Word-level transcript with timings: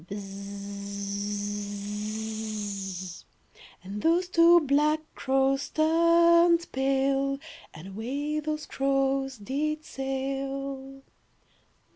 And 3.83 4.01
those 4.01 4.27
two 4.31 4.61
black 4.61 5.01
crows 5.13 5.69
Turned 5.69 6.71
pale, 6.71 7.37
And 7.71 7.89
away 7.89 8.39
those 8.39 8.65
crows 8.65 9.37
did 9.37 9.85
sail. 9.85 11.03